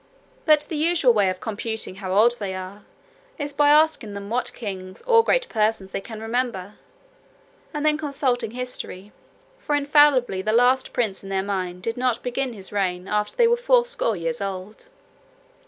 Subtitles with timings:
[0.45, 2.85] But the usual way of computing how old they are,
[3.37, 6.73] is by asking them what kings or great persons they can remember,
[7.71, 9.11] and then consulting history;
[9.59, 13.45] for infallibly the last prince in their mind did not begin his reign after they
[13.47, 14.89] were fourscore years old.